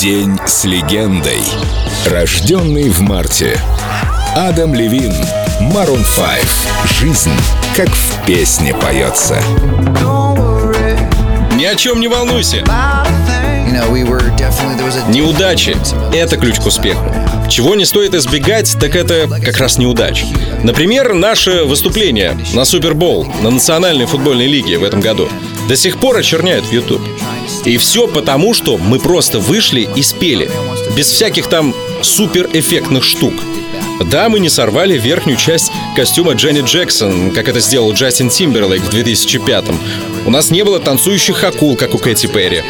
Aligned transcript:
День 0.00 0.38
с 0.44 0.64
легендой. 0.64 1.40
Рожденный 2.06 2.88
в 2.88 3.00
марте. 3.00 3.58
Адам 4.34 4.74
Левин. 4.74 5.14
Марун 5.60 6.04
5. 6.16 6.98
Жизнь, 6.98 7.30
как 7.76 7.88
в 7.88 8.26
песне 8.26 8.74
поется. 8.74 9.40
Ни 11.56 11.64
о 11.64 11.74
чем 11.76 12.00
не 12.00 12.08
волнуйся. 12.08 12.64
Неудачи— 15.08 15.76
это 16.12 16.36
ключ 16.36 16.56
к 16.56 16.66
успеху. 16.66 17.04
Чего 17.48 17.74
не 17.76 17.84
стоит 17.84 18.14
избегать, 18.14 18.76
так 18.80 18.96
это 18.96 19.28
как 19.44 19.58
раз 19.58 19.78
неудач. 19.78 20.24
Например, 20.62 21.14
наше 21.14 21.64
выступление 21.64 22.36
на 22.52 22.64
Супербол, 22.64 23.26
на 23.42 23.50
Национальной 23.50 24.06
футбольной 24.06 24.46
лиге 24.46 24.78
в 24.78 24.84
этом 24.84 25.00
году, 25.00 25.28
до 25.68 25.76
сих 25.76 25.98
пор 25.98 26.16
очерняют 26.16 26.66
в 26.66 26.72
YouTube. 26.72 27.02
И 27.64 27.76
все 27.76 28.06
потому, 28.06 28.54
что 28.54 28.78
мы 28.78 28.98
просто 28.98 29.38
вышли 29.38 29.88
и 29.94 30.02
спели, 30.02 30.50
без 30.96 31.08
всяких 31.08 31.46
там 31.48 31.74
суперэффектных 32.02 33.04
штук. 33.04 33.34
Да, 34.10 34.28
мы 34.28 34.40
не 34.40 34.48
сорвали 34.48 34.98
верхнюю 34.98 35.38
часть 35.38 35.70
костюма 35.94 36.32
Дженни 36.32 36.62
Джексон, 36.62 37.30
как 37.30 37.48
это 37.48 37.60
сделал 37.60 37.92
Джастин 37.92 38.28
Тимберлейк 38.28 38.82
в 38.82 38.90
2005-м. 38.90 39.78
У 40.26 40.30
нас 40.30 40.50
не 40.50 40.64
было 40.64 40.80
танцующих 40.80 41.42
акул, 41.44 41.76
как 41.76 41.94
у 41.94 41.98
Кэти 41.98 42.26
Перри. 42.26 42.62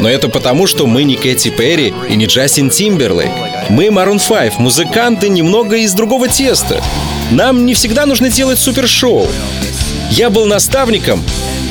Но 0.00 0.08
это 0.08 0.28
потому, 0.28 0.66
что 0.66 0.86
мы 0.86 1.04
не 1.04 1.16
Кэти 1.16 1.50
Перри 1.50 1.94
и 2.08 2.16
не 2.16 2.24
Джастин 2.24 2.70
Тимберлейк. 2.70 3.30
Мы 3.68 3.86
Maroon 3.86 4.20
5, 4.26 4.58
музыканты 4.58 5.28
немного 5.28 5.76
из 5.76 5.92
другого 5.92 6.28
теста. 6.28 6.82
Нам 7.30 7.66
не 7.66 7.74
всегда 7.74 8.06
нужно 8.06 8.30
делать 8.30 8.58
супершоу. 8.58 9.28
Я 10.12 10.28
был 10.28 10.44
наставником 10.44 11.24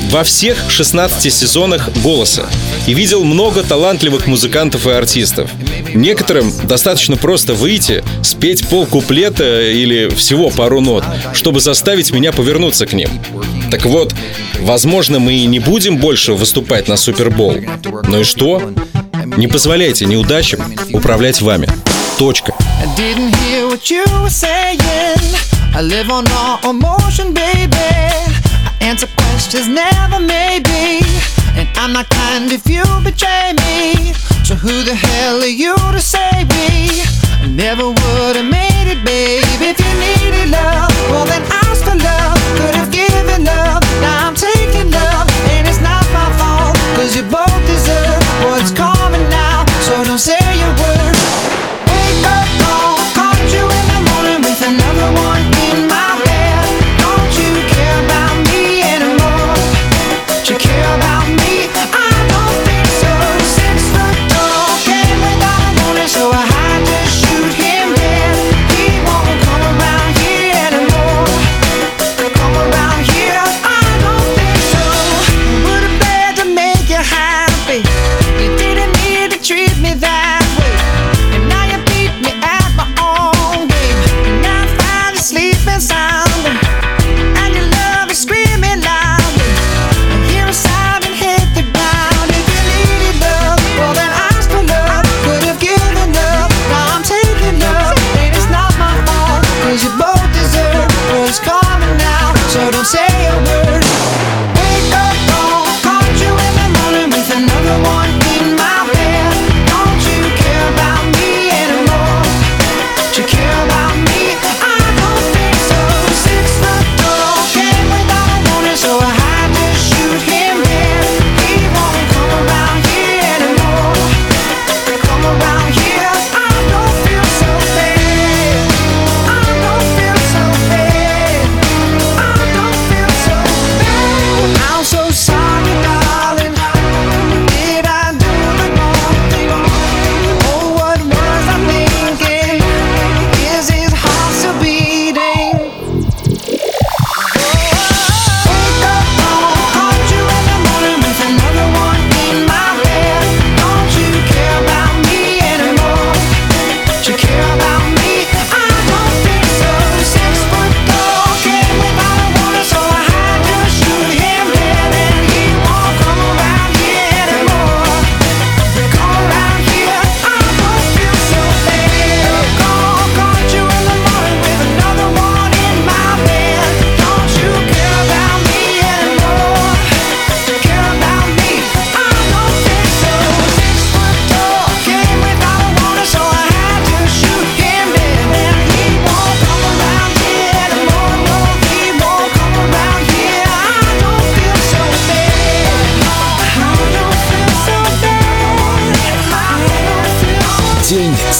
во 0.09 0.23
всех 0.23 0.57
16 0.67 1.31
сезонах 1.31 1.89
«Голоса» 2.03 2.49
и 2.87 2.93
видел 2.95 3.23
много 3.23 3.61
талантливых 3.61 4.25
музыкантов 4.25 4.87
и 4.87 4.89
артистов. 4.89 5.51
Некоторым 5.93 6.51
достаточно 6.63 7.17
просто 7.17 7.53
выйти, 7.53 8.03
спеть 8.23 8.67
пол 8.67 8.87
куплета 8.87 9.69
или 9.69 10.09
всего 10.15 10.49
пару 10.49 10.81
нот, 10.81 11.03
чтобы 11.33 11.59
заставить 11.59 12.11
меня 12.11 12.31
повернуться 12.31 12.87
к 12.87 12.93
ним. 12.93 13.11
Так 13.69 13.85
вот, 13.85 14.15
возможно, 14.59 15.19
мы 15.19 15.33
и 15.33 15.45
не 15.45 15.59
будем 15.59 15.97
больше 15.99 16.33
выступать 16.33 16.87
на 16.87 16.97
Супербол. 16.97 17.57
Ну 18.07 18.21
и 18.21 18.23
что? 18.23 18.73
Не 19.37 19.47
позволяйте 19.47 20.05
неудачам 20.05 20.61
управлять 20.91 21.41
вами. 21.41 21.69
Точка. 22.17 22.55
Answer 29.53 29.63
questions 29.63 29.75
never 29.75 30.19
maybe 30.19 31.01
And 31.55 31.67
I'm 31.77 31.93
not 31.93 32.09
kind 32.09 32.51
if 32.51 32.67
you 32.69 32.83
betray 33.03 33.53
me 33.53 34.13
So 34.43 34.55
who 34.55 34.83
the 34.83 34.95
hell 34.95 35.41
are 35.41 35.45
you 35.45 35.75
to 35.75 35.99
save 35.99 36.47
me? 36.49 36.90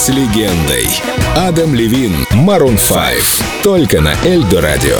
С 0.02 0.08
легендой. 0.08 0.88
Адам 1.36 1.76
Левин, 1.76 2.26
Марун 2.32 2.76
5. 2.76 3.62
Только 3.62 4.00
на 4.00 4.14
Эльдо 4.24 4.60
Радио. 4.60 4.98